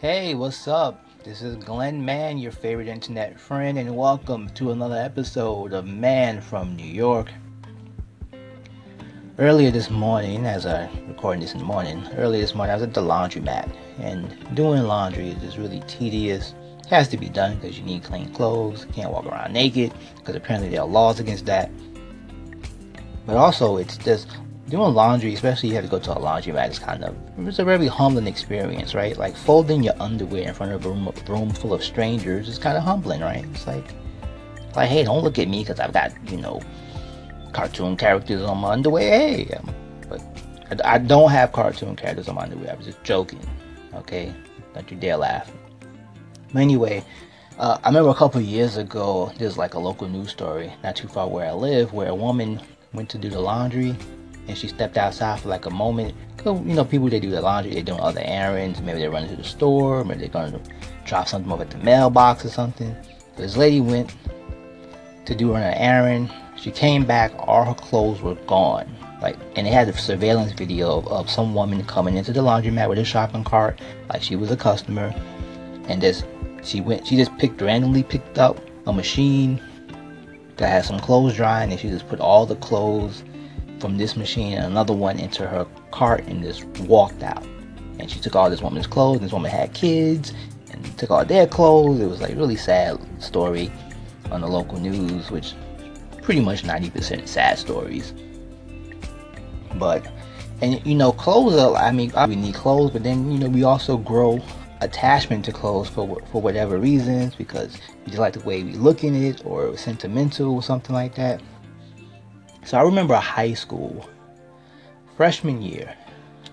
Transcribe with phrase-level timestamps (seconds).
[0.00, 1.04] Hey, what's up?
[1.24, 6.40] This is Glenn Mann, your favorite internet friend, and welcome to another episode of Man
[6.40, 7.32] from New York.
[9.40, 12.84] Earlier this morning, as I recording this in the morning, earlier this morning I was
[12.84, 16.54] at the laundromat, and doing laundry is just really tedious.
[16.78, 18.86] It has to be done because you need clean clothes.
[18.92, 21.72] Can't walk around naked because apparently there are laws against that.
[23.26, 24.28] But also, it's just
[24.68, 27.64] doing laundry, especially you have to go to a laundromat, is kind of it's a
[27.64, 29.16] very humbling experience, right?
[29.16, 32.76] Like folding your underwear in front of a room, room full of strangers is kind
[32.76, 33.44] of humbling, right?
[33.52, 33.94] It's like,
[34.76, 36.60] like, hey, don't look at me because I've got you know
[37.52, 39.18] cartoon characters on my underwear.
[39.18, 39.74] Hey, um,
[40.08, 40.22] but
[40.84, 42.72] I, I don't have cartoon characters on my underwear.
[42.72, 43.40] I was just joking.
[43.94, 44.34] Okay,
[44.74, 45.50] don't you dare laugh.
[46.52, 47.04] But anyway.
[47.58, 51.08] Uh, I remember a couple years ago, there's like a local news story not too
[51.08, 52.60] far where I live, where a woman
[52.92, 53.96] went to do the laundry
[54.48, 56.14] and she stepped outside for like a moment.
[56.38, 58.80] Cause You know, people they do the laundry, they're doing other errands.
[58.80, 60.60] Maybe they're running to the store, maybe they're going to
[61.04, 62.96] drop something off at the mailbox or something.
[63.36, 64.16] So This lady went
[65.26, 66.32] to do an errand.
[66.56, 68.88] She came back, all her clothes were gone.
[69.20, 72.88] Like, and they had a surveillance video of, of some woman coming into the laundromat
[72.88, 75.12] with a shopping cart, like she was a customer,
[75.88, 76.22] and this
[76.62, 79.60] she went, she just picked randomly picked up a machine
[80.56, 83.24] that had some clothes drying, and she just put all the clothes
[83.80, 87.44] from this machine and another one into her cart and just walked out.
[87.98, 89.20] And she took all this woman's clothes.
[89.20, 90.32] This woman had kids
[90.70, 92.00] and took all their clothes.
[92.00, 93.70] It was like really sad story
[94.30, 95.54] on the local news, which
[96.22, 98.12] pretty much 90% sad stories.
[99.74, 100.06] But
[100.60, 101.74] and you know, clothes are.
[101.76, 104.40] I mean, we need clothes, but then you know, we also grow
[104.80, 109.02] attachment to clothes for for whatever reasons because we just like the way we look
[109.04, 111.40] in it or sentimental or something like that.
[112.68, 114.06] So I remember high school,
[115.16, 115.96] freshman year.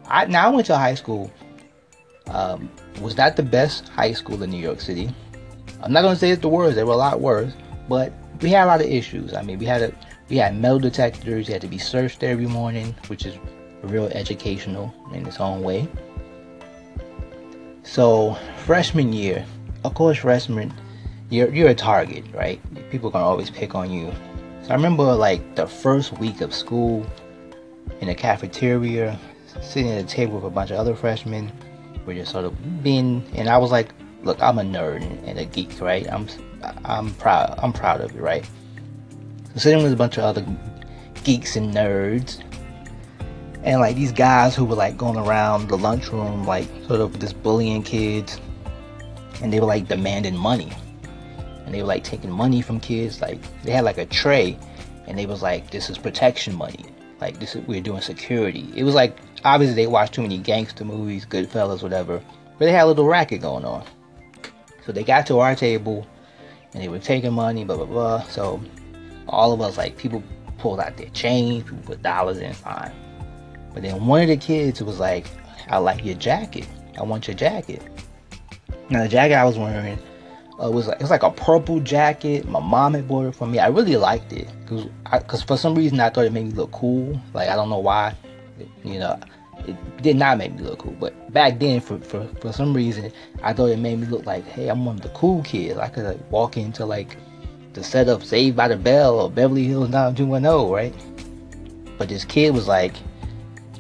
[0.08, 1.30] I now I went to high school.
[2.28, 2.72] Um,
[3.02, 5.14] was that the best high school in New York City?
[5.82, 6.78] I'm not gonna say it's the worst.
[6.78, 7.52] There were a lot worse,
[7.90, 9.34] but we had a lot of issues.
[9.34, 9.94] I mean, we had a
[10.30, 11.50] we had metal detectors.
[11.50, 13.38] You had to be searched every morning, which is
[13.84, 15.86] real educational in its own way.
[17.84, 19.46] So freshman year,
[19.84, 20.74] of course, freshman,
[21.30, 22.62] you're you're a target, right?
[22.90, 24.14] People are gonna always pick on you
[24.66, 27.06] so I remember like the first week of school
[28.02, 29.20] in the cafeteria,
[29.62, 31.52] sitting at a table with a bunch of other freshmen.
[32.08, 33.94] We're just sort of being, and I was like,
[34.24, 36.12] look, I'm a nerd and a geek, right?
[36.12, 36.28] I'm,
[36.84, 38.44] I'm proud, I'm proud of it, right?
[39.54, 40.44] So sitting with a bunch of other
[41.24, 42.42] geeks and nerds,
[43.64, 47.40] and like these guys who were like going around the lunchroom, like sort of just
[47.44, 48.42] bullying kids,
[49.44, 50.74] and they were like demanding money
[51.66, 53.22] and they were like taking money from kids.
[53.22, 54.58] Like they had like a tray,
[55.08, 56.86] and they was like, "This is protection money.
[57.20, 60.86] Like this is we're doing security." It was like obviously they watched too many gangster
[60.86, 62.22] movies, Goodfellas, whatever,
[62.58, 63.84] but they had a little racket going on.
[64.86, 66.08] So they got to our table,
[66.74, 68.24] and they were taking money, blah blah blah.
[68.24, 68.62] So
[69.28, 70.24] all of us like people
[70.60, 72.92] pulled out their change, people put dollars in, fine.
[73.74, 75.28] But then one of the kids was like,
[75.68, 76.68] "I like your jacket.
[76.98, 77.82] I want your jacket."
[78.92, 79.98] Now the jacket I was wearing
[80.62, 82.48] uh, it was like, it was like a purple jacket.
[82.48, 83.60] My mom had bought it for me.
[83.60, 87.20] I really liked it because for some reason I thought it made me look cool.
[87.34, 88.16] Like I don't know why,
[88.84, 89.20] you know,
[89.68, 90.96] it did not make me look cool.
[91.00, 93.12] But back then, for for, for some reason,
[93.44, 95.78] I thought it made me look like, hey, I'm one of the cool kids.
[95.78, 97.18] I could like walk into like
[97.74, 100.94] the set of Saved by the Bell or Beverly Hills 90210, right?
[101.98, 102.94] But this kid was like,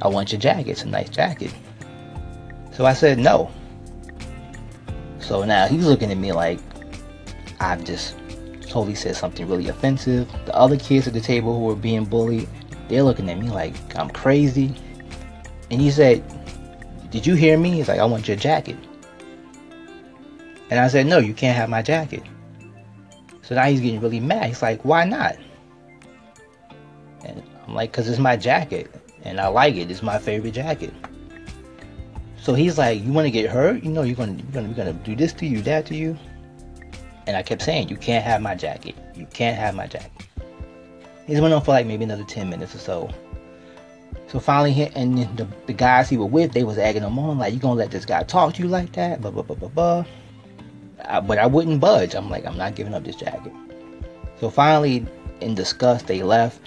[0.01, 0.71] I want your jacket.
[0.71, 1.53] It's a nice jacket.
[2.73, 3.49] So I said no.
[5.25, 6.59] So now he's looking at me like
[7.59, 8.15] I've just
[8.61, 10.31] totally said something really offensive.
[10.45, 12.47] The other kids at the table who were being bullied,
[12.89, 14.75] they're looking at me like I'm crazy.
[15.71, 16.23] And he said,
[17.09, 17.71] Did you hear me?
[17.71, 18.77] He's like, I want your jacket.
[20.69, 22.21] And I said, No, you can't have my jacket.
[23.41, 24.45] So now he's getting really mad.
[24.45, 25.37] He's like, Why not?
[27.23, 28.93] And I'm like, Because it's my jacket.
[29.23, 29.89] And I like it.
[29.89, 30.93] It's my favorite jacket.
[32.45, 33.83] So he's like, "You want to get hurt?
[33.83, 36.15] You know, you're gonna you're gonna you're gonna do this to you, that to you."
[37.25, 38.93] And I kept saying, "You can't have my jacket.
[39.15, 40.27] You can't have my jacket."
[41.25, 43.09] He went on for like maybe another ten minutes or so.
[44.27, 47.39] So finally, he, and the, the guys he was with, they was egging him on,
[47.39, 49.69] like, "You gonna let this guy talk to you like that?" Blah blah blah blah
[49.69, 50.05] blah.
[51.03, 52.13] I, but I wouldn't budge.
[52.13, 53.53] I'm like, I'm not giving up this jacket.
[54.39, 55.03] So finally,
[55.41, 56.61] in disgust, they left,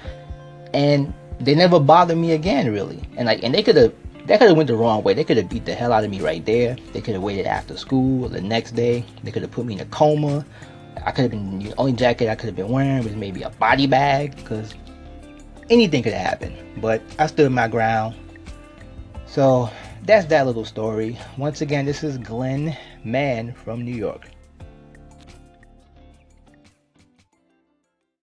[0.75, 3.01] and they never bothered me again, really.
[3.17, 3.95] And like, and they could have
[4.29, 5.15] that could have went the wrong way.
[5.15, 6.77] They could have beat the hell out of me right there.
[6.93, 9.05] They could have waited after school or the next day.
[9.25, 10.45] They could have put me in a coma.
[11.05, 13.51] I could have been the only jacket I could have been wearing was maybe a
[13.51, 14.75] body bag because
[15.71, 16.57] anything could have happened.
[16.81, 18.17] But I stood my ground.
[19.27, 19.71] So
[20.05, 21.19] that's that little story.
[21.39, 24.29] Once again, this is Glenn Mann from New York.